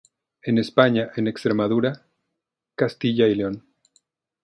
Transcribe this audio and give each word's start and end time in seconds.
En 0.41 0.57
España 0.57 1.11
en 1.15 1.27
Extremadura, 1.27 2.07
Castilla 2.75 3.27
y 3.27 3.35
León. 3.35 3.63